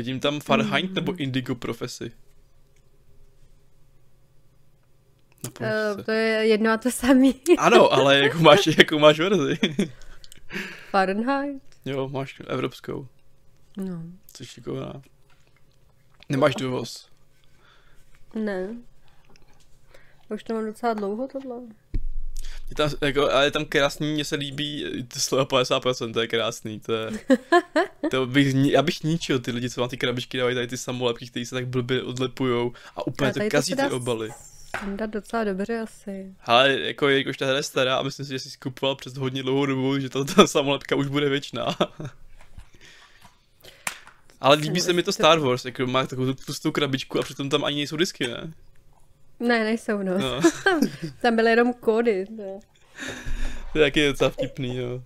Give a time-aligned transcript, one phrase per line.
[0.00, 0.94] Vidím tam Fahrenheit Mm.
[0.94, 2.12] nebo Indigo profesi.
[5.60, 7.34] Uh, to je jedno a to samý.
[7.58, 9.58] Ano, ale jakou máš, jakou máš verzi?
[10.90, 11.62] Fahrenheit.
[11.84, 13.08] jo, máš evropskou,
[13.76, 14.02] No,
[14.32, 15.02] což je šikovná.
[16.28, 17.08] Nemáš dovoz.
[18.34, 18.76] ne.
[20.30, 21.56] Už to mám docela dlouho tohle.
[22.70, 26.28] Je tam, jako, ale je tam krásný, mně se líbí to slovo 50%, to je
[26.28, 27.10] krásný, to je,
[28.10, 31.26] to bych, já bych ničil ty lidi, co na ty krabičky dávají tady ty samolepky,
[31.26, 34.30] kteří se tak blbě odlepujou a úplně to kazí dá ty obaly.
[34.96, 36.34] Dát docela dobře asi.
[36.44, 39.42] Ale jako jakož ta hra je stará a myslím si, že jsi kupoval přes hodně
[39.42, 41.66] dlouhou dobu, že to, ta samolepka už bude věčná.
[44.40, 47.50] Ale líbí se mi to Star Wars, jako má takovou tu tlustou krabičku a přitom
[47.50, 48.52] tam ani nejsou disky, ne?
[49.40, 50.18] Ne, nejsou, no.
[50.18, 50.40] No,
[51.22, 52.26] Tam byly jenom kódy.
[52.30, 52.60] No.
[53.72, 55.02] to je taky docela vtipný, jo.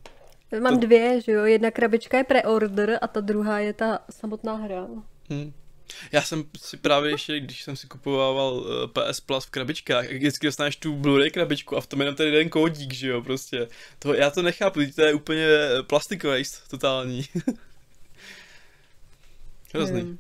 [0.61, 1.45] Mám To- dvě, že jo.
[1.45, 4.87] Jedna krabička je pre-order a ta druhá je ta samotná hra.
[5.31, 5.53] Hm.
[6.13, 10.47] Já jsem si právě ještě, když jsem si kupoval eh, PS Plus v krabičkách, vždycky
[10.47, 13.69] dostaneš tu Blu-ray krabičku a v tom je jenom ten jeden kódík, že jo, prostě.
[13.99, 17.25] To, já to nechápu, to je úplně eh, plastic waste, totální.
[19.75, 20.19] Hrozný, Nevím,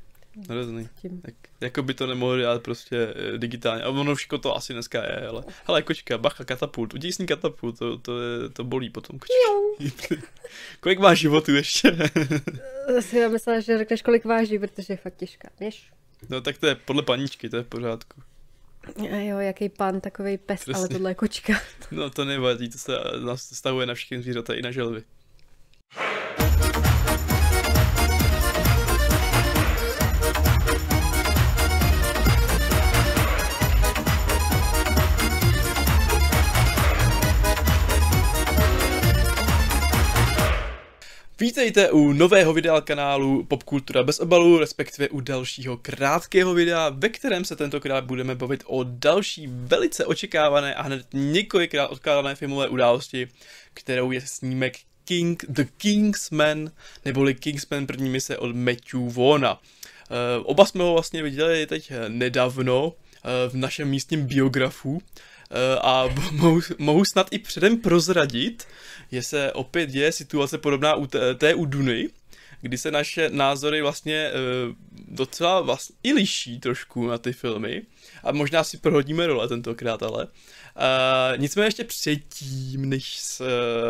[0.48, 0.88] hrozný.
[1.22, 3.82] Tak, jako by to nemohli dělat prostě eh, digitálně.
[3.82, 7.26] A ono všechno to asi dneska je, ale hele, kočka, bacha, katapult, udělej s ní
[7.26, 9.18] katapult, to, to, je, to bolí potom.
[9.18, 10.26] Kočka.
[10.80, 11.96] Kolik máš životů ještě?
[13.00, 15.48] Si já myslela, že řekneš, kolik váží, protože je fakt těžká.
[15.60, 15.90] Víš?
[16.28, 18.22] no tak to je podle paníčky, to je v pořádku.
[19.12, 20.74] A jo, jaký pan, takový pes, Přesně.
[20.74, 21.52] ale tohle je kočka.
[21.90, 22.92] No to nevadí, to se
[23.24, 25.02] nás stahuje na všechny zvířata i na želvy.
[41.44, 47.44] Vítejte u nového videa kanálu Popkultura bez obalu, respektive u dalšího krátkého videa, ve kterém
[47.44, 53.28] se tentokrát budeme bavit o další velice očekávané a hned několikrát odkládané filmové události,
[53.74, 54.74] kterou je snímek
[55.04, 56.70] King, The Kingsman,
[57.04, 59.60] neboli Kingsman první mise od Matthew Vaughna.
[59.60, 65.02] Eh, Oba jsme ho vlastně viděli teď nedávno eh, v našem místním biografu
[65.80, 68.66] a mohu, mohu snad i předem prozradit,
[69.12, 72.08] že se opět děje situace podobná u té, té u Duny,
[72.60, 74.32] kdy se naše názory vlastně e,
[75.08, 77.82] docela vlastně i liší trošku na ty filmy.
[78.22, 83.44] A možná si prohodíme role tentokrát, ale e, nicméně ještě předtím, než se,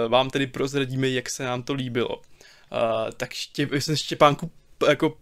[0.08, 4.50] vám tedy prozradíme, jak se nám to líbilo, e, tak ště, jsem Štěpánku
[4.88, 5.16] jako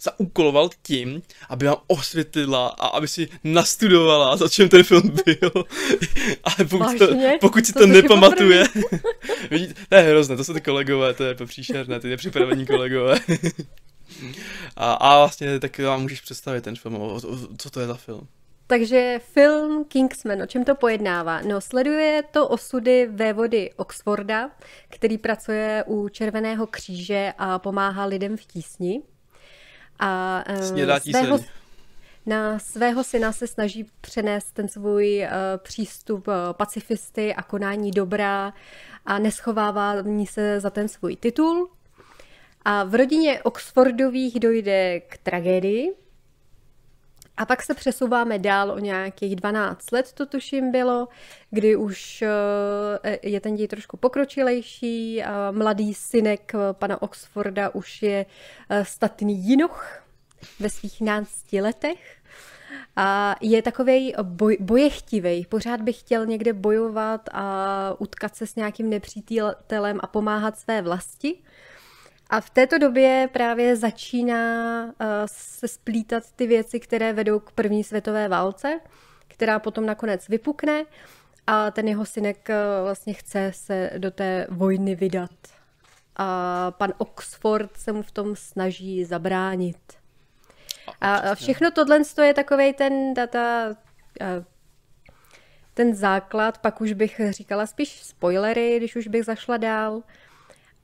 [0.00, 5.50] zaúkoloval tím, aby vám osvětlila a aby si nastudovala, za čem ten film byl.
[6.44, 7.08] Ale pokud, to,
[7.40, 8.64] pokud si To to, nepamatuje,
[9.50, 13.18] vidíte, to je hrozné, to jsou ty kolegové, to je to příšerné, ty nepřipravení kolegové.
[14.76, 17.20] a, a vlastně tak vám můžeš představit ten film, o, o,
[17.58, 18.28] co to je za film.
[18.68, 21.40] Takže film Kingsman, o čem to pojednává?
[21.40, 24.50] No, sleduje to osudy vévody Oxforda,
[24.88, 29.02] který pracuje u Červeného kříže a pomáhá lidem v tísni.
[29.98, 31.38] A eh, svého,
[32.26, 35.30] na svého syna se snaží přenést ten svůj uh,
[35.62, 38.52] přístup uh, pacifisty a konání dobra
[39.06, 41.70] a neschovává ní se za ten svůj titul.
[42.64, 45.94] A v rodině Oxfordových dojde k tragédii,
[47.36, 51.08] a pak se přesouváme dál o nějakých 12 let, to tuším bylo,
[51.50, 58.26] kdy už eh, je ten děj trošku pokročilejší mladý synek eh, pana Oxforda už je
[58.70, 60.02] eh, statný jinoch
[60.60, 62.16] ve svých 12 letech
[62.96, 65.46] a je takovej boj, bojechtivej.
[65.46, 71.38] Pořád by chtěl někde bojovat a utkat se s nějakým nepřítelem a pomáhat své vlasti.
[72.30, 74.90] A v této době právě začíná uh,
[75.26, 78.80] se splítat ty věci, které vedou k první světové válce,
[79.28, 80.84] která potom nakonec vypukne
[81.46, 85.30] a ten jeho synek uh, vlastně chce se do té vojny vydat.
[86.16, 89.78] A pan Oxford se mu v tom snaží zabránit.
[91.00, 93.76] A, všechno tohle je takovej ten data,
[95.74, 100.02] ten základ, pak už bych říkala spíš spoilery, když už bych zašla dál.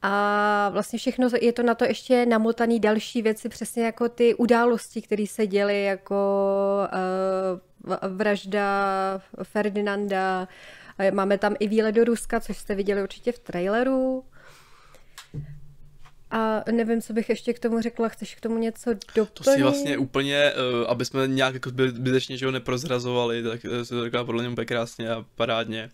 [0.02, 5.02] A vlastně všechno je to na to ještě namotaný další věci, přesně jako ty události,
[5.02, 6.16] které se děly, jako
[7.84, 10.48] uh, vražda Ferdinanda.
[11.12, 14.24] Máme tam i výlet do Ruska, což jste viděli určitě v traileru.
[16.30, 18.08] A nevím, co bych ještě k tomu řekla.
[18.08, 19.32] Chceš k tomu něco doplnit?
[19.32, 23.94] To si vlastně úplně, uh, aby jsme nějak jako zbytečně že ho neprozrazovali, tak se
[23.94, 25.90] to řekla podle úplně krásně a parádně.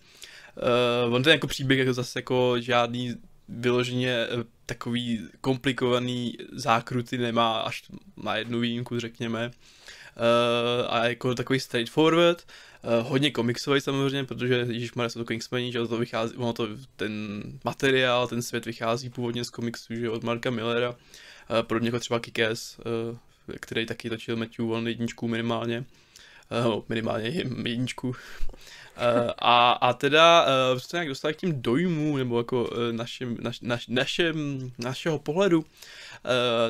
[1.07, 3.15] Uh, on ten jako příběh jako zase jako žádný
[3.49, 4.27] vyloženě eh,
[4.65, 7.83] takový komplikovaný zákruty nemá, až
[8.23, 9.51] na jednu výjimku, řekněme.
[10.15, 12.47] Uh, a jako takový straightforward,
[12.83, 17.43] uh, hodně komiksový samozřejmě, protože Maria jsou to Kingsmeni, že to vychází, ono to, ten
[17.63, 20.95] materiál, ten svět vychází původně z komiksů, že od Marka Millera,
[21.61, 22.79] podobně jako třeba Kikes,
[23.59, 25.85] který taky točil Matthew Vaughn jedničku minimálně,
[26.65, 28.15] uh, minimálně jedničku,
[28.99, 33.37] Uh, a, a teda uh, se nějak dostali k tím dojmům, nebo jako uh, našim,
[33.41, 35.65] naš, naš, našem, našeho pohledu, uh,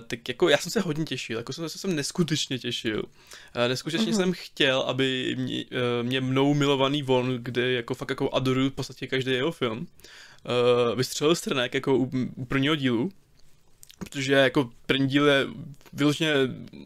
[0.08, 3.04] tak jako já jsem se hodně těšil, jako jsem se jsem neskutečně těšil.
[3.04, 4.16] Uh, neskutečně uh-huh.
[4.16, 8.74] jsem chtěl, aby mě, uh, mě mnou milovaný von, kde jako fakt jako adoruju v
[8.74, 13.12] podstatě každý jeho film, uh, vystřelil strnek jako u, u prvního dílu,
[14.00, 15.48] protože jako první díl je
[15.94, 16.34] vyloženě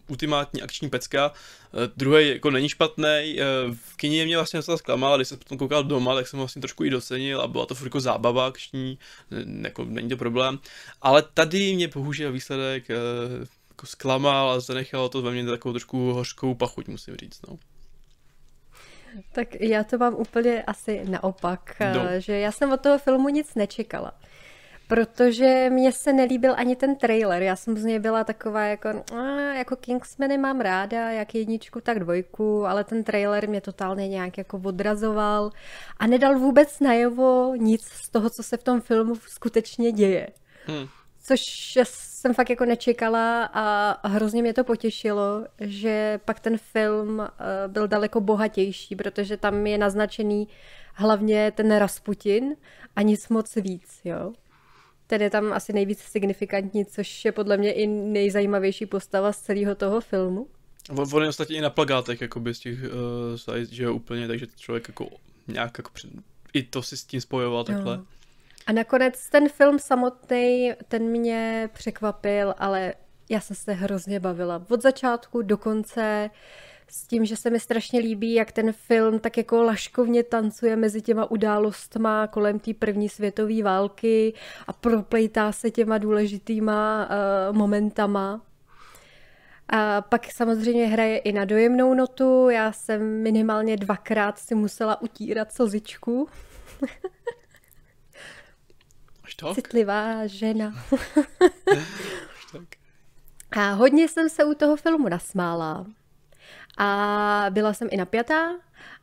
[0.07, 5.17] ultimátní akční pecka, eh, druhý jako není špatný, eh, v kině mě vlastně docela zklamal,
[5.17, 7.87] když jsem potom koukal doma, tak jsem vlastně trošku i docenil a byla to furt
[7.87, 8.99] jako zábava akční,
[9.61, 10.59] jako není to problém,
[11.01, 12.95] ale tady mě bohužel výsledek eh,
[13.69, 17.57] jako zklamal a zanechalo to ve mně takovou trošku hořkou pachuť, musím říct, no.
[19.31, 22.19] Tak já to mám úplně asi naopak, no.
[22.19, 24.11] že já jsem od toho filmu nic nečekala
[24.87, 27.41] protože mně se nelíbil ani ten trailer.
[27.41, 31.99] Já jsem z něj byla taková jako, a, jako Kingsmany mám ráda, jak jedničku, tak
[31.99, 35.51] dvojku, ale ten trailer mě totálně nějak jako odrazoval
[35.97, 40.29] a nedal vůbec najevo nic z toho, co se v tom filmu skutečně děje.
[40.65, 40.87] Hmm.
[41.25, 41.39] Což
[41.83, 47.87] jsem fakt jako nečekala a hrozně mě to potěšilo, že pak ten film eh, byl
[47.87, 50.47] daleko bohatější, protože tam je naznačený
[50.93, 52.55] hlavně ten Rasputin
[52.95, 54.33] a nic moc víc, jo.
[55.07, 59.75] Ten je tam asi nejvíc signifikantní, což je podle mě i nejzajímavější postava z celého
[59.75, 60.47] toho filmu.
[61.13, 64.87] On je ostatně i na plagátech, by z těch uh, že je úplně, takže člověk
[64.87, 65.09] jako
[65.47, 66.09] nějak jako před,
[66.53, 67.97] i to si s tím spojoval takhle.
[67.97, 68.05] No.
[68.67, 72.93] A nakonec ten film samotný, ten mě překvapil, ale
[73.29, 74.65] já jsem se hrozně bavila.
[74.69, 76.37] Od začátku do konce uh,
[76.87, 81.01] s tím, že se mi strašně líbí, jak ten film tak jako laškovně tancuje mezi
[81.01, 84.33] těma událostma kolem té první světové války
[84.67, 88.41] a proplejtá se těma důležitýma uh, momentama.
[89.69, 92.49] A pak samozřejmě hraje i na dojemnou notu.
[92.49, 96.29] Já jsem minimálně dvakrát si musela utírat slzičku.
[99.23, 99.53] Až tak?
[99.53, 100.73] Citlivá žena.
[101.71, 102.63] Až tak.
[103.51, 105.85] A hodně jsem se u toho filmu nasmála.
[106.77, 108.51] A byla jsem i napjatá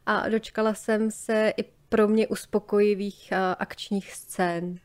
[0.07, 4.79] a dočkala jsem se i pro mě uspokojivých akčních scén.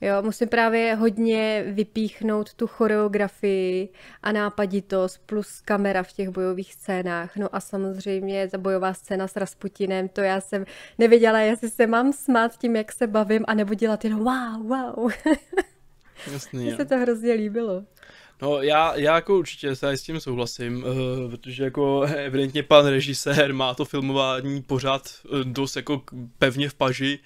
[0.00, 3.88] Jo, musím právě hodně vypíchnout tu choreografii
[4.22, 7.36] a nápaditost plus kamera v těch bojových scénách.
[7.36, 10.64] No a samozřejmě ta bojová scéna s Rasputinem, to já jsem
[10.98, 15.12] nevěděla, jestli se mám smát tím, jak se bavím, a nebo dělat jenom wow, wow.
[16.32, 17.84] Jasný, Mně se to hrozně líbilo.
[18.42, 23.54] No já, já jako určitě se s tím souhlasím, uh, protože jako evidentně pan režisér
[23.54, 26.02] má to filmování pořád uh, dost jako
[26.38, 27.18] pevně v paži,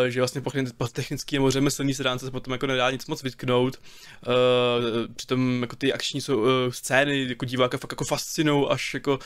[0.00, 0.40] uh, že vlastně
[0.76, 3.76] po, technický nebo řemeslný stránce se potom jako nedá nic moc vytknout.
[3.76, 9.18] Uh, přitom jako ty akční jsou, uh, scény jako diváka fakt jako fascinují až jako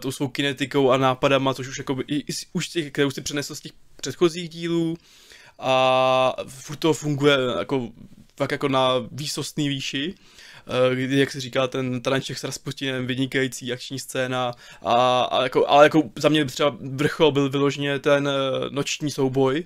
[0.00, 3.20] tou svou kinetikou a nápadama, což už jako i, i už těch, které už si
[3.20, 4.96] přenesl z těch předchozích dílů
[5.58, 7.90] a furt to funguje jako
[8.36, 10.14] fakt jako na výsostný výši.
[10.66, 15.68] Eh, kdy, jak se říká, ten Tranček s Rasputinem, vynikající akční scéna, a, a jako,
[15.68, 18.32] ale jako za mě třeba vrchol byl vyloženě ten uh,
[18.70, 19.64] noční souboj,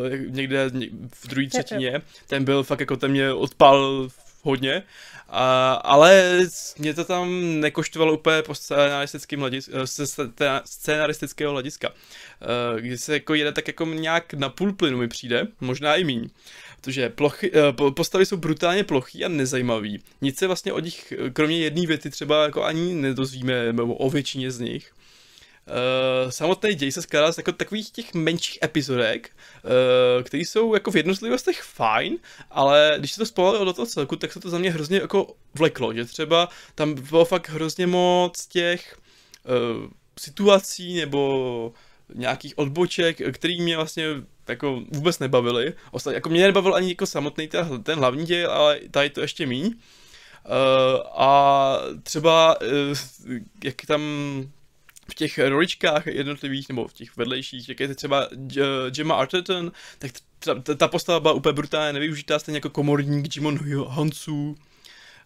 [0.00, 0.70] uh, někde
[1.14, 4.08] v druhé třetině, ten byl fakt jako ten mě odpal
[4.46, 4.82] hodně,
[5.28, 6.40] a, ale
[6.78, 9.72] mě to tam nekoštovalo úplně po scénaristickém hlediska,
[10.64, 11.92] scénaristického hlediska,
[12.80, 16.28] kdy se jako jede tak jako nějak na půl plynu mi přijde, možná i míň
[16.86, 20.02] protože plochy, uh, postavy jsou brutálně plochý a nezajímavý.
[20.20, 24.50] Nic se vlastně o nich, kromě jedné věty třeba jako ani nedozvíme, nebo o většině
[24.50, 24.92] z nich.
[25.66, 29.30] Uh, samotný děj se skládá z jako takových těch menších epizodek,
[29.64, 32.18] uh, které jsou jako v jednotlivostech fajn,
[32.50, 35.34] ale když se to spojilo do toho celku, tak se to za mě hrozně jako
[35.54, 38.98] vleklo, že třeba tam bylo fakt hrozně moc těch
[39.44, 41.72] uh, situací nebo
[42.14, 44.04] nějakých odboček, který mě vlastně
[44.48, 45.74] jako vůbec nebavily.
[45.90, 49.46] Ostatně, jako mě nebavil ani jako samotný ten, ten hlavní děj, ale tady to ještě
[49.46, 49.66] míň.
[49.66, 49.72] Uh,
[51.12, 52.96] a třeba, uh,
[53.64, 54.02] jak tam
[55.10, 58.28] v těch roličkách jednotlivých, nebo v těch vedlejších, jak je třeba
[58.90, 63.58] Gemma Arterton, tak ta, ta postava byla úplně brutálně nevyužitá, stejně jako komorník Jimon
[63.88, 64.56] Hansu,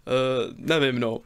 [0.06, 1.16] Uh, nevím, no.
[1.16, 1.22] Uh,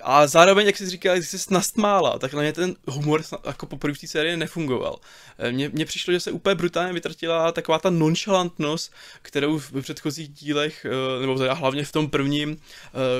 [0.00, 3.76] a zároveň, jak jsi říkal, když jsi nastmála, tak na mě ten humor jako po
[3.76, 4.92] první série nefungoval.
[4.92, 10.28] Uh, mně, mně přišlo, že se úplně brutálně vytratila taková ta nonchalantnost, kterou v předchozích
[10.28, 10.86] dílech,
[11.20, 12.60] nebo teda hlavně v tom prvním,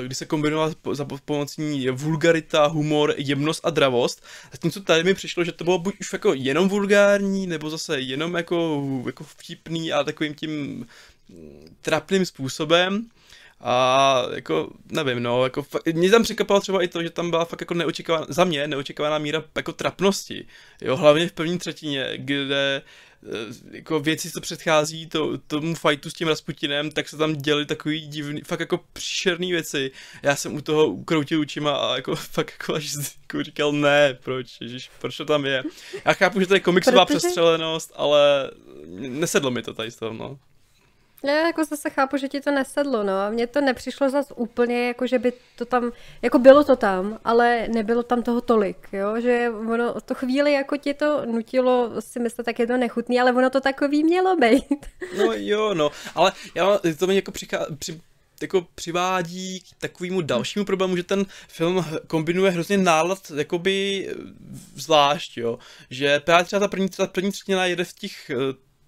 [0.03, 4.23] kdy se kombinovala za pomocí vulgarita, humor, jemnost a dravost.
[4.51, 8.35] Zatímco tady mi přišlo, že to bylo buď už jako jenom vulgární, nebo zase jenom
[8.35, 10.85] jako, jako vtipný a takovým tím
[11.81, 13.09] trapným způsobem.
[13.61, 17.61] A jako, nevím, no, jako mě tam překvapilo třeba i to, že tam byla fakt
[17.61, 20.47] jako neočekávaná, za mě neočekávaná míra jako trapnosti,
[20.81, 22.81] jo, hlavně v první třetině, kde
[23.23, 27.65] eh, jako věci, co předchází to, tomu fightu s tím Rasputinem, tak se tam děly
[27.65, 29.91] takový divný, fakt jako příšerný věci.
[30.23, 34.61] Já jsem u toho ukroutil očima a jako fakt jako až jako říkal ne, proč,
[34.61, 35.63] ježiš, proč to tam je.
[36.05, 37.17] Já chápu, že to je komiksová Protože...
[37.17, 38.51] přestřelenost, ale
[38.97, 40.39] nesedlo mi to tady z toho, no.
[41.23, 43.13] Já jako zase chápu, že ti to nesedlo, no.
[43.29, 47.67] Mně to nepřišlo zas úplně, jako že by to tam, jako bylo to tam, ale
[47.67, 49.21] nebylo tam toho tolik, jo.
[49.21, 53.31] Že ono to chvíli jako ti to nutilo si myslet, tak je to nechutný, ale
[53.31, 54.85] ono to takový mělo být.
[55.17, 55.91] No jo, no.
[56.15, 58.01] Ale já, to mě jako přichá, při,
[58.41, 64.07] jako přivádí k takovému dalšímu problému, že ten film kombinuje hrozně nálad jakoby
[64.75, 65.59] zvlášť, jo.
[65.89, 68.31] Že právě třeba ta první, ta první třetina jede v těch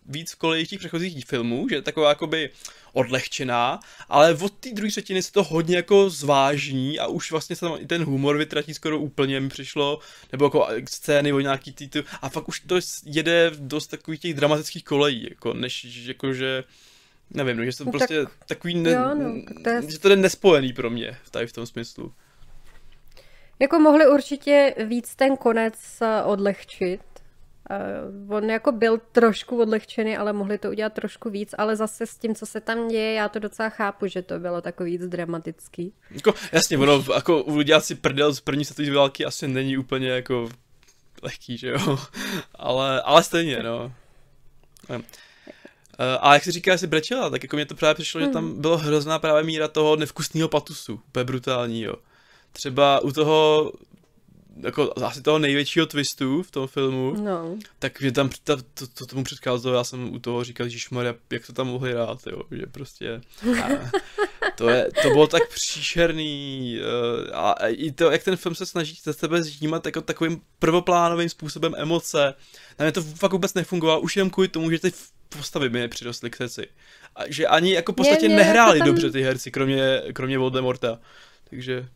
[0.05, 2.49] víc kolejích těch předchozích filmů, že je taková jakoby
[2.93, 3.79] odlehčená,
[4.09, 7.77] ale od té druhé třetiny se to hodně jako zvážní a už vlastně se tam
[7.79, 9.99] i ten humor vytratí skoro úplně mi přišlo,
[10.31, 11.89] nebo jako scény o nějaký tý,
[12.21, 16.63] a fakt už to jede dost takových těch dramatických kolejí, jako než jakože
[17.29, 19.81] nevím, no, že to no, prostě tak, takový, ne, jo, no, to je...
[19.91, 22.13] že to je nespojený pro mě tady v tom smyslu.
[23.59, 25.73] Jako mohli určitě víc ten konec
[26.25, 27.01] odlehčit,
[27.71, 32.17] Uh, on jako byl trošku odlehčený, ale mohli to udělat trošku víc, ale zase s
[32.17, 35.93] tím, co se tam děje, já to docela chápu, že to bylo takový víc dramatický.
[36.11, 40.49] Jako, jasně, ono, jako udělat si prdel z první světové války asi není úplně jako
[41.23, 41.99] lehký, že jo,
[42.55, 43.93] ale, ale stejně, no.
[44.89, 45.01] Uh,
[46.21, 48.29] a jak si říká, si brečela, tak jako mě to právě přišlo, hmm.
[48.29, 48.61] že tam hmm.
[48.61, 51.95] bylo hrozná právě míra toho nevkusného patusu, úplně brutální, jo.
[52.51, 53.71] Třeba u toho
[54.57, 57.57] jako asi toho největšího twistu v tom filmu, no.
[57.79, 61.45] takže tam ta, to, to, tomu předcházelo, já jsem u toho říkal, že Maria, jak
[61.47, 63.21] to tam mohli hrát, jo, že prostě
[63.63, 63.67] a,
[64.55, 68.65] to, je, to bylo tak příšerný uh, a, a i to, jak ten film se
[68.65, 72.33] snaží ze sebe zžímat jako takovým prvoplánovým způsobem emoce,
[72.79, 74.91] na mě to fakt vůbec nefungovalo, už jen kvůli tomu, že ty
[75.37, 76.67] postavy mi nepřirostly k srdci.
[77.15, 78.87] A že ani jako v podstatě mě, mě nehráli tam...
[78.87, 80.99] dobře ty herci, kromě, kromě Voldemorta.
[81.49, 81.87] Takže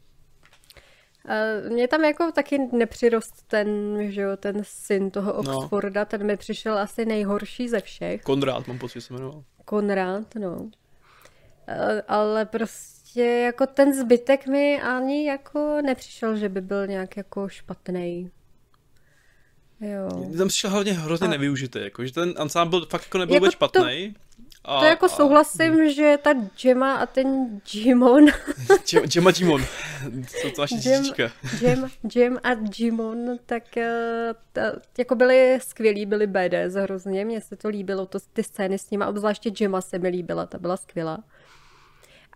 [1.70, 5.58] mně tam jako taky nepřirost ten, že jo, ten syn toho no.
[5.58, 6.06] Oxforda, no.
[6.06, 8.22] ten mi přišel asi nejhorší ze všech.
[8.22, 9.44] Konrád, mám pocit, se jmenoval.
[9.66, 10.70] Konrád, no.
[12.08, 18.32] Ale prostě jako ten zbytek mi ani jako nepřišel, že by byl nějak jako špatný.
[19.82, 20.10] Jo.
[20.38, 21.32] Tam přišel hlavně hrozně a...
[21.32, 24.14] nevyužitý, jako, že ten ansámbl fakt jako nebyl jako špatný.
[24.14, 25.92] To a, to jako souhlasím, a...
[25.92, 28.26] že ta Gemma a ten Jimon...
[29.14, 29.62] Gemma Jimon,
[30.42, 31.04] co to naše Gem,
[31.60, 34.62] Gem, Gem a Jimon, tak eh, ta,
[34.98, 39.06] jako byli skvělí, byli BDS hrozně, mně se to líbilo, to, ty scény s nimi,
[39.06, 41.24] obzvláště Gemma se mi líbila, ta byla skvělá.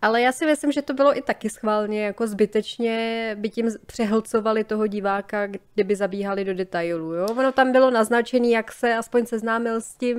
[0.02, 4.64] Ale já si myslím, že to bylo i taky schválně, jako zbytečně by tím přehlcovali
[4.64, 7.14] toho diváka, kdyby zabíhali do detailů.
[7.14, 7.26] Jo?
[7.30, 10.18] Ono tam bylo naznačené, jak se aspoň seznámil s tím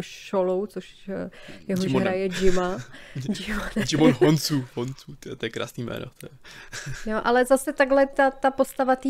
[0.00, 1.30] Šolou, což eh,
[1.68, 2.78] jeho hraje Jima.
[3.90, 6.06] Jimon Honcu, Honcu, to je, to je krásný jméno.
[6.20, 7.12] To je.
[7.12, 9.08] jo, ale zase takhle ta, ta postava té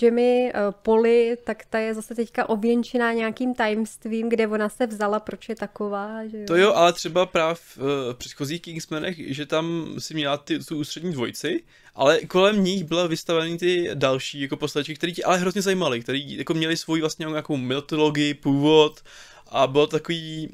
[0.00, 5.20] Jimmy uh, Polly, tak ta je zase teďka ověnčená nějakým tajemstvím, kde ona se vzala,
[5.20, 6.26] proč je taková.
[6.26, 6.44] Že jo?
[6.46, 7.84] To jo, ale třeba právě v uh,
[8.14, 11.62] předchozích Kingsmenech že tam si měla ty, tu ústřední dvojici,
[11.94, 16.36] ale kolem nich byla vystaveny ty další jako postači, které ti ale hrozně zajímaly, který
[16.36, 19.02] jako měli svůj vlastně nějakou mytologii, původ
[19.46, 20.48] a bylo takový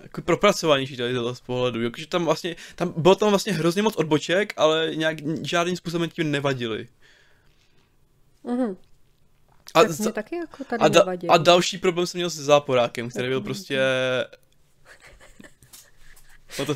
[0.00, 4.52] jako propracovanější tady z pohledu, jakože tam vlastně, tam, bylo tam vlastně hrozně moc odboček,
[4.56, 6.88] ale nějak žádným způsobem tím nevadili.
[8.44, 8.76] Mhm.
[9.74, 13.28] A, tak taky jako tady a, da, a další problém jsem měl s záporákem, který
[13.28, 13.80] byl prostě...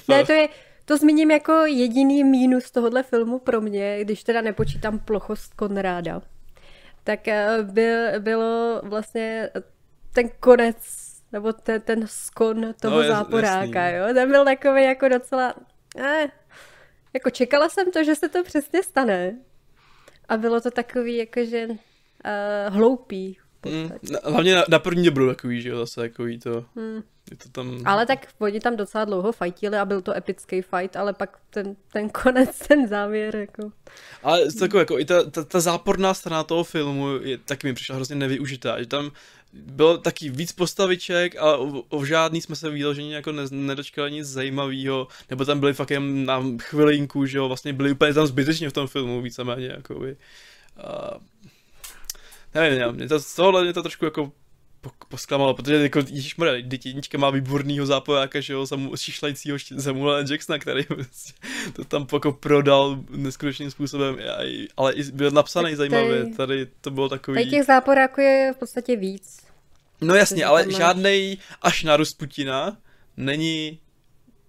[0.09, 0.49] ne, to je,
[0.87, 6.23] to zmíním jako jediný mínus tohohle filmu pro mě, když teda nepočítám plochost Konráda.
[7.05, 9.51] Tak eh, byl, bylo vlastně
[10.13, 10.77] ten konec,
[11.33, 13.99] nebo ten, ten skon toho no, záporáka, jasný.
[13.99, 14.15] jo.
[14.15, 15.55] Ten byl takový jako docela...
[15.99, 16.29] Eh,
[17.15, 19.39] jako čekala jsem to, že se to přesně stane.
[20.29, 21.77] A bylo to takový jakože uh,
[22.75, 23.39] hloupý.
[23.67, 23.91] Mm,
[24.25, 26.65] hlavně na, na první dobru takový, že jo, zase takový to...
[26.77, 27.03] Hmm.
[27.31, 27.81] Je to tam...
[27.85, 31.77] Ale tak oni tam docela dlouho fajtili a byl to epický fight, ale pak ten,
[31.93, 33.73] ten konec, ten závěr, jako...
[34.23, 37.95] Ale takový, jako i ta, ta, ta záporná strana toho filmu je, taky mi přišla
[37.95, 39.11] hrozně nevyužitá, že tam
[39.53, 44.27] bylo taky víc postaviček a o, o žádný jsme se výloženě jako ne, nedočkali nic
[44.27, 48.71] zajímavého, nebo tam byli fakt jen na chvilinku, že jo, vlastně byli úplně tam zbytečně
[48.71, 50.17] v tom filmu víceméně, jakoby.
[50.77, 51.11] A,
[52.55, 54.33] nevím, nevím, mě to, z tohohle mě to trošku jako
[55.09, 60.85] posklamalo, protože jako ježišmarja, jednička má výbornýho zápojáka, že jo, samu, šišlajícího Samuela Jacksona, který
[60.85, 61.33] prostě
[61.73, 64.19] to tam jako prodal neskutečným způsobem,
[64.77, 67.35] ale i byl napsaný tady, zajímavě, tady to bylo takový...
[67.35, 69.47] Tady těch záporáků je v podstatě víc.
[70.01, 72.77] No jasně, ale žádný až na Putina
[73.17, 73.81] není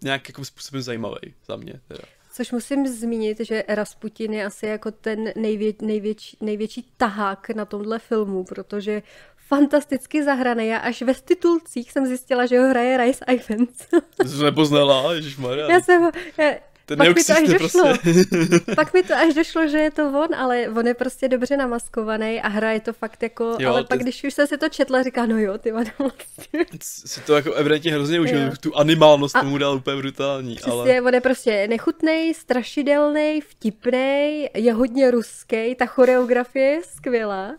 [0.01, 2.03] nějak jako způsobem zajímavý za mě teda.
[2.33, 7.99] Což musím zmínit, že Rasputin je asi jako ten nejvě, největší, největší tahák na tomhle
[7.99, 9.01] filmu, protože
[9.47, 13.87] fantasticky zahraný a až ve titulcích jsem zjistila, že ho hraje Rice Ivans.
[14.17, 15.71] to jsem nepoznala, ježišmarja.
[15.71, 16.53] Já jsem ho, já,
[16.87, 17.83] ten pak mi to až došlo.
[17.83, 18.75] Prostě.
[18.75, 22.41] pak mi to až došlo, že je to on, ale on je prostě dobře namaskovaný
[22.41, 23.87] a hraje to fakt jako, jo, ale ty...
[23.87, 26.65] pak když už se si to četla, říká, no jo, ty vlastně.
[26.83, 29.41] Si to jako evidentně hrozně užil, tu animálnost a...
[29.41, 30.55] tomu dal úplně brutální.
[30.55, 31.01] Přesně, ale...
[31.01, 37.55] on je prostě nechutný, strašidelný, vtipný, je hodně ruský, ta choreografie je skvělá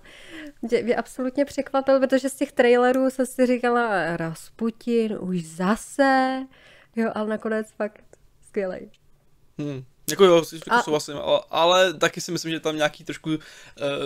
[0.62, 6.46] mě absolutně překvapil, protože z těch trailerů jsem si říkala Rasputin, už zase,
[6.96, 8.04] jo, ale nakonec fakt
[8.48, 8.90] skvělej.
[9.58, 9.84] Hmm.
[10.10, 10.82] Jako jo, a...
[10.82, 13.36] souhlasím, ale, ale taky si myslím, že tam nějaký trošku uh,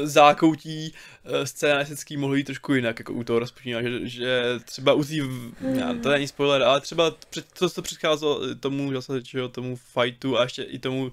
[0.04, 0.94] zákoutí
[1.24, 6.00] uh, scénaristický mohlo jít trošku jinak, jako u toho Rasputina, že, že třeba u hmm.
[6.00, 10.42] to není spoiler, ale třeba před, to, co předcházelo tomu, zase, že, tomu fightu a
[10.42, 11.12] ještě i tomu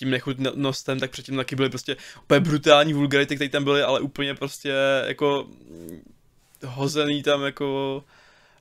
[0.00, 4.34] tím nechutnostem, tak předtím taky byly prostě úplně brutální vulgarity, které tam byly, ale úplně
[4.34, 4.74] prostě
[5.06, 5.46] jako
[6.64, 8.04] hozený tam jako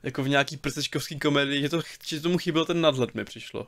[0.04, 3.68] jako v nějaký prstečkovský komedii, že, to, že tomu chyběl ten nadhled mi přišlo.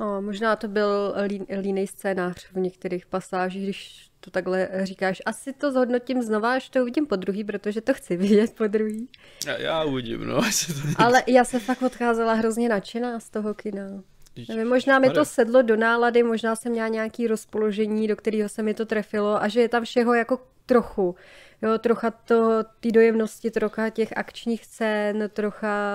[0.00, 1.14] No, možná to byl
[1.60, 5.22] líný scénář v některých pasážích, když to takhle říkáš.
[5.26, 9.08] Asi to zhodnotím znova, až to uvidím po druhý, protože to chci vidět po druhý.
[9.46, 10.40] Já, já uvidím, no.
[10.96, 14.02] Ale já se fakt odcházela hrozně nadšená z toho kina.
[14.48, 18.62] Nevím, možná mi to sedlo do nálady, možná jsem měla nějaký rozpoložení, do kterého se
[18.62, 21.14] mi to trefilo a že je tam všeho jako trochu.
[21.62, 25.94] Jo, trocha to, ty dojemnosti, trocha těch akčních scén, trocha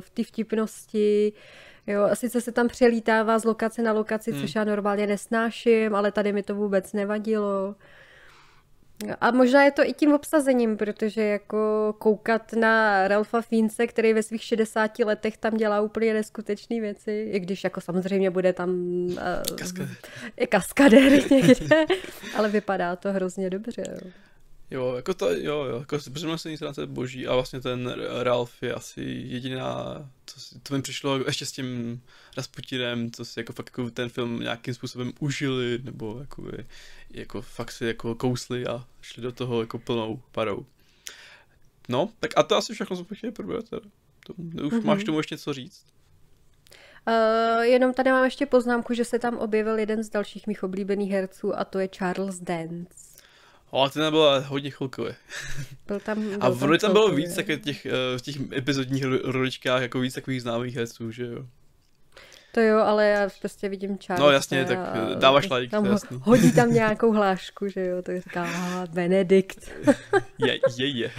[0.00, 1.32] v ty vtipnosti.
[1.86, 4.40] Jo, a sice se tam přelítává z lokace na lokaci, hmm.
[4.40, 7.74] což já normálně nesnáším, ale tady mi to vůbec nevadilo.
[9.20, 14.22] A možná je to i tím obsazením, protože jako koukat na Ralfa Fiense, který ve
[14.22, 19.16] svých 60 letech tam dělá úplně neskutečné věci, i když jako samozřejmě bude tam uh,
[19.58, 19.96] kaskadér.
[20.48, 21.86] kaskadér někde,
[22.36, 23.82] ale vypadá to hrozně dobře.
[23.88, 24.10] Jo.
[24.72, 29.02] Jo, jako to, jo, jo, jako přemnožení se boží a vlastně ten Ralf je asi
[29.02, 32.02] jediná, to, to mi přišlo ještě s tím
[32.36, 36.44] Rasputinem, co si jako fakt jako ten film nějakým způsobem užili, nebo jako,
[37.10, 40.66] jako fakt si jako kousli a šli do toho jako plnou parou.
[41.88, 43.64] No, tak a to asi všechno, co chtěl probrat.
[43.68, 43.78] To,
[44.34, 44.84] už mm-hmm.
[44.84, 45.84] máš tomu ještě něco říct?
[47.08, 51.10] Uh, jenom tady mám ještě poznámku, že se tam objevil jeden z dalších mých oblíbených
[51.10, 53.11] herců a to je Charles Dance.
[53.72, 55.14] Ale ten byl hodně chvilkový.
[55.86, 59.82] Byl tam, byl a ono tam bylo víc tak těch, eh, v těch epizodních roličkách,
[59.82, 61.46] jako víc takových známých herců, že jo.
[62.52, 64.20] To jo, ale já prostě vidím část.
[64.20, 64.78] No jasně, tak
[65.18, 66.20] dáváš like, tam to jasný.
[66.22, 68.46] Hodí tam nějakou hlášku, že jo, to říká
[68.90, 69.70] Benedikt.
[70.38, 71.10] je, je, je.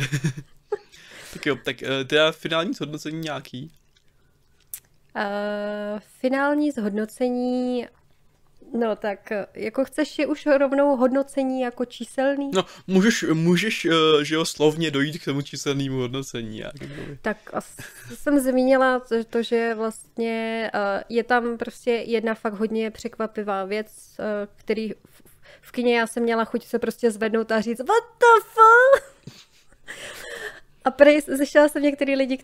[1.34, 3.72] tak jo, tak eh, teda finální zhodnocení nějaký?
[5.16, 7.88] Uh, finální zhodnocení
[8.74, 12.52] No tak, jako chceš je už rovnou hodnocení jako číselný?
[12.54, 16.58] No, můžeš, můžeš, eh, že jo, slovně dojít k tomu číselnému hodnocení.
[16.58, 16.74] Jak
[17.22, 17.38] tak
[18.16, 24.16] jsem zmínila to, to, že vlastně eh, je tam prostě jedna fakt hodně překvapivá věc,
[24.20, 24.92] eh, který
[25.62, 29.14] v kině já jsem měla chuť se prostě zvednout a říct what the fuck?
[30.86, 32.38] A prej zešla jsem některý lidi,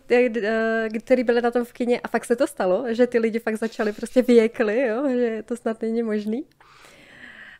[1.00, 3.56] kteří byli na tom v kině a fakt se to stalo, že ty lidi fakt
[3.56, 6.44] začali prostě věkli, jo, že to snad není možný.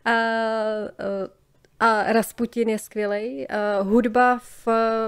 [0.05, 0.13] A,
[1.81, 3.47] a Rasputin je skvělý.
[3.83, 4.67] Hudba v,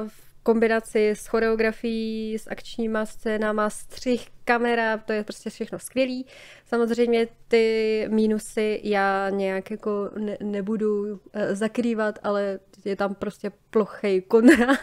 [0.08, 6.26] v kombinaci s choreografií, s akčníma scénama, střih, kamera, to je prostě všechno skvělý.
[6.66, 14.20] Samozřejmě ty mínusy já nějak jako ne, nebudu eh, zakrývat, ale je tam prostě plochej
[14.20, 14.78] Konrad.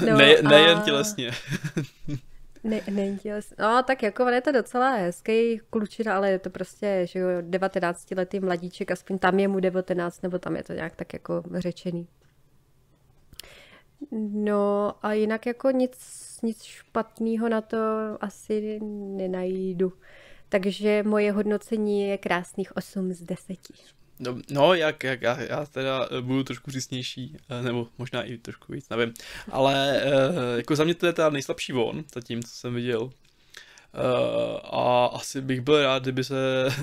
[0.06, 0.82] no, ne, nejen a...
[0.84, 1.30] tělesně.
[2.64, 2.80] Ne,
[3.22, 3.56] tělesně.
[3.58, 7.28] No, tak jako on je to docela hezký klučina, ale je to prostě, že jo,
[7.40, 11.42] 19 letý mladíček, aspoň tam je mu 19, nebo tam je to nějak tak jako
[11.54, 12.08] řečený.
[14.20, 15.98] No a jinak jako nic,
[16.42, 17.78] nic špatného na to
[18.20, 18.80] asi
[19.16, 19.92] nenajdu.
[20.48, 23.58] Takže moje hodnocení je krásných 8 z 10.
[24.18, 28.72] No, no jak, jak já, já teda budu trošku přísnější, eh, nebo možná i trošku
[28.72, 29.14] víc, nevím.
[29.50, 33.10] Ale eh, jako za mě to je ta nejslabší von, zatím, co jsem viděl.
[34.64, 36.34] A asi bych byl rád, kdyby se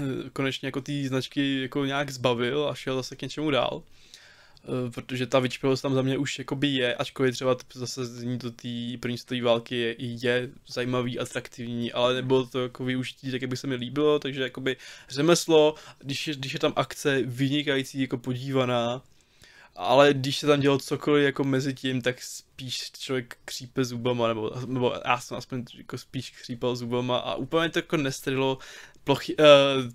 [0.33, 3.83] konečně jako ty značky jako nějak zbavil a šel zase k něčemu dál.
[4.67, 8.51] Uh, protože ta vyčpilost tam za mě už jakoby je, ačkoliv třeba zase zní do
[8.51, 8.67] té
[8.99, 13.57] první světové války je, je zajímavý, atraktivní, ale nebylo to jako využití, tak jak by
[13.57, 14.77] se mi líbilo, takže jakoby
[15.09, 19.01] řemeslo, když je, když je tam akce vynikající, jako podívaná,
[19.77, 24.51] ale když se tam dělo cokoliv jako mezi tím, tak spíš člověk křípe zubama, nebo,
[24.65, 28.57] nebo já jsem aspoň jako spíš křípal zubama a úplně to jako nestrilo,
[29.03, 29.45] plochy, uh,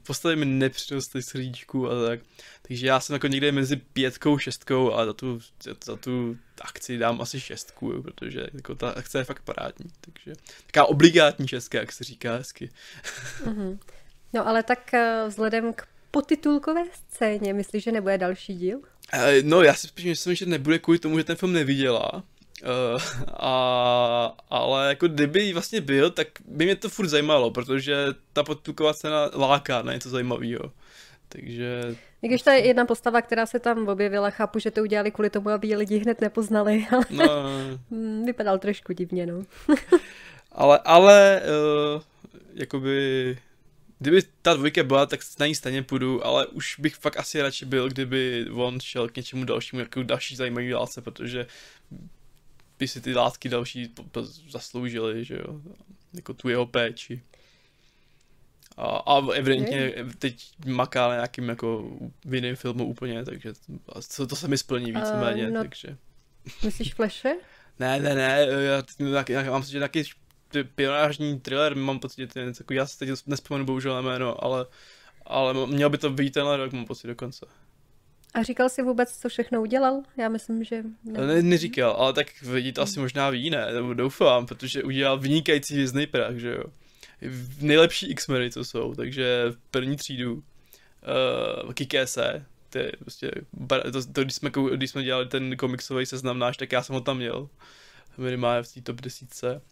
[0.06, 2.20] postavy mi nepřirostly srdíčku a tak.
[2.62, 5.40] Takže já jsem jako někde mezi pětkou, šestkou a za tu,
[5.84, 9.90] za tu akci dám asi šestku, protože jako ta akce je fakt parádní.
[10.00, 10.32] Takže
[10.66, 12.70] taková obligátní šestka, jak se říká hezky.
[13.44, 13.78] Mm-hmm.
[14.32, 18.80] No ale tak eh, vzhledem k potitulkové scéně, myslíš, že nebude další díl?
[19.12, 22.22] Eh, no, já si spíš myslím, že nebude kvůli tomu, že ten film neviděla.
[22.62, 28.42] Uh, a, ale jako kdyby vlastně byl, tak by mě to furt zajímalo, protože ta
[28.42, 30.72] podtuková scéna láká na něco zajímavého.
[31.28, 31.96] Takže...
[32.22, 35.48] I když ta jedna postava, která se tam objevila, chápu, že to udělali kvůli tomu,
[35.48, 37.26] aby lidi hned nepoznali, ale no.
[37.90, 39.42] Hmm, vypadal trošku divně, no.
[40.52, 41.42] ale, ale,
[41.94, 42.02] uh,
[42.54, 43.38] jakoby
[44.02, 47.64] kdyby ta dvojka byla, tak na ní stejně půjdu, ale už bych fakt asi radši
[47.64, 51.46] byl, kdyby on šel k něčemu dalšímu, jako další zajímavý látce, protože
[52.78, 53.94] by si ty látky další
[54.50, 55.60] zasloužily, že jo,
[56.12, 57.22] jako tu jeho péči.
[58.76, 63.52] A, a evidentně teď maká na nějakým jako v jiném filmu úplně, takže
[64.16, 65.96] to, to se mi splní víceméně, uh, no, takže.
[66.64, 67.34] Myslíš Flashe?
[67.78, 68.46] ne, ne, ne,
[69.00, 70.04] já, já, já mám si, že taky
[70.74, 74.66] pionážní thriller, mám pocit, že to je já si teď nespomenu bohužel jméno, ale,
[75.26, 77.46] ale měl by to být tenhle rok, mám pocit dokonce.
[78.34, 80.02] A říkal si vůbec, co všechno udělal?
[80.16, 80.82] Já myslím, že...
[81.04, 83.72] Ne, ne neříkal, ale tak vidí to asi možná ví, ne?
[83.72, 86.64] Nebo doufám, protože udělal vynikající vězný prach, že jo?
[87.60, 93.30] Nejlepší X-meny, co jsou, takže v první třídu uh, Kikese, to je prostě,
[93.92, 97.00] to, to, když, jsme, když jsme dělali ten komiksový seznam náš, tak já jsem ho
[97.00, 97.48] tam měl,
[98.18, 99.62] minimálně v té top desítce.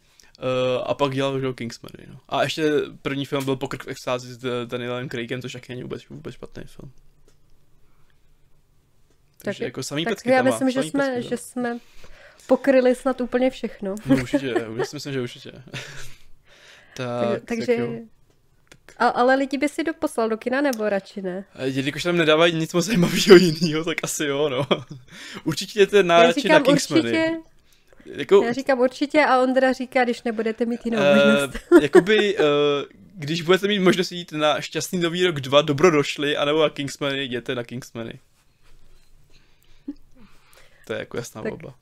[0.41, 1.91] Uh, a pak dělal Joe Kingsman.
[2.09, 2.21] No.
[2.29, 2.73] A ještě
[3.03, 6.63] první film byl Pokrk v extázi s Danielem Craigem, což taky není vůbec, vůbec špatný
[6.67, 6.93] film.
[9.43, 11.79] Takže tak, jako samý tak pecky já myslím, že jsme, pecky, že jsme
[12.47, 13.95] pokryli snad úplně všechno.
[14.07, 15.53] No určitě, já si myslím, že určitě.
[16.95, 17.77] tak, takže...
[17.77, 17.87] Tak
[18.99, 21.45] a, ale lidi by si doposlal do kina nebo radši ne?
[21.63, 24.67] Jelikož tam nedávají nic moc zajímavého jiného, tak asi jo, no.
[25.45, 27.03] Určitě jste na, na Kingsmany.
[27.03, 27.37] Určitě,
[28.15, 28.43] jako...
[28.43, 31.65] Já říkám určitě a Ondra říká, když nebudete mít jinou uh, možnost.
[31.83, 32.45] jakoby, uh,
[33.15, 37.55] když budete mít možnost jít na Šťastný nový rok 2, dobrodošli, anebo na Kingsmany, jděte
[37.55, 38.21] na Kingsmany.
[40.87, 41.51] To je jako jasná tak.
[41.51, 41.75] volba.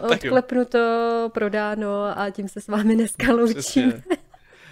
[0.00, 4.02] Odklepnu to, prodáno a tím se s vámi dneska loučím.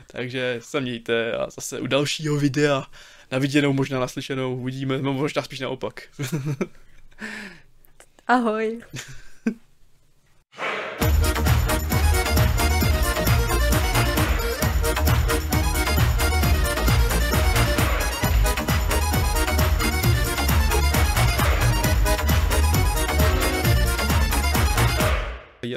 [0.07, 2.87] Takže se mějte a zase u dalšího videa
[3.31, 6.03] na viděnou, možná naslyšenou, uvidíme, no možná spíš naopak.
[8.27, 8.83] Ahoj.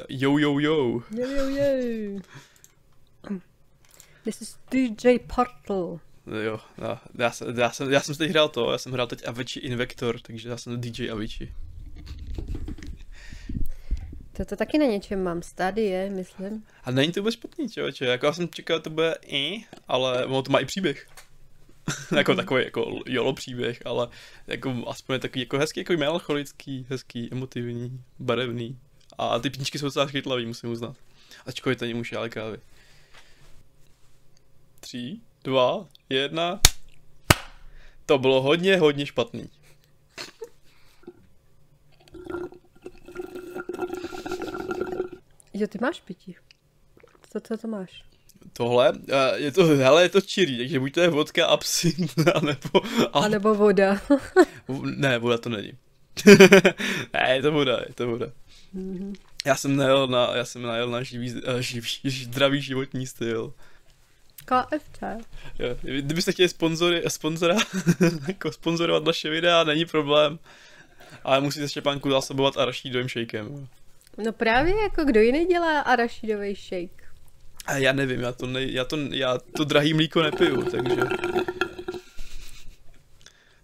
[0.09, 1.01] Yo, yo, yo.
[1.11, 2.19] Yo, yo, yo.
[4.23, 5.99] This is DJ Portal.
[6.45, 9.27] Jo, já, já, jsem, já, jsem, já jsem teď hrál to, já jsem hrál teď
[9.27, 11.53] Avicii Invector, takže já jsem DJ Avicii.
[14.37, 16.63] To, to taky na něčem mám, stadie, myslím.
[16.83, 20.41] A není to vůbec špatný, člověče, jako já jsem čekal, to bude i, ale ono
[20.41, 21.07] to má i příběh.
[22.15, 22.37] jako mm.
[22.37, 24.07] takový jako jolo příběh, ale
[24.47, 28.79] jako aspoň takový jako hezký, jako melancholický, hezký, emotivní, barevný.
[29.17, 30.95] A ty píčky jsou docela chytlavý, musím uznat.
[31.45, 32.57] Ačkoliv to není muž ale kávy.
[34.79, 36.59] Tři, dva, jedna.
[38.05, 39.49] To bylo hodně, hodně špatný.
[45.53, 46.35] Jo, ty máš pití.
[47.31, 48.03] Co, co to máš?
[48.53, 48.93] Tohle,
[49.35, 52.81] je to, hele, je to čirý, takže buď to je vodka, absint, anebo...
[53.13, 54.01] A nebo voda.
[54.83, 55.71] ne, voda to není.
[57.13, 58.27] ne, je to voda, je to voda.
[58.75, 59.15] Mm-hmm.
[59.45, 61.89] Já jsem najel na, já jsem najel na živý, uh, živý,
[62.23, 63.53] zdravý životní styl.
[64.45, 65.01] KFC.
[65.59, 67.55] Jo, kdybyste chtěli sponzory, sponzora,
[68.27, 70.39] jako sponzorovat naše videa, není problém.
[71.23, 73.67] Ale musíte Štěpánku zásobovat arašídovým shakem.
[74.25, 77.03] No právě jako kdo jiný dělá arašidový shake?
[77.65, 81.01] A já nevím, já to, ne, já to, já to drahý mlíko nepiju, takže...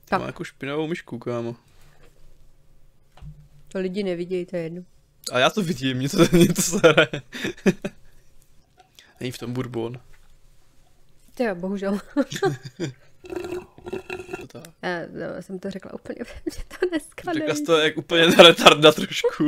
[0.06, 0.20] Tak.
[0.20, 1.56] mám jako špinavou myšku, kámo.
[3.74, 4.82] To lidi nevidějí, to je jedno.
[5.32, 6.80] A já to vidím, mě to, mě to.
[9.20, 10.00] Není v tom bourbon.
[11.38, 12.00] To jo, bohužel.
[14.48, 14.64] To.
[14.82, 18.44] Já, no, jsem to řekla úplně, mě to dneska Řekla jsi to jak úplně na
[18.44, 19.44] retarda trošku.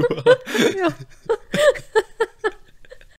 [0.78, 0.90] Jo.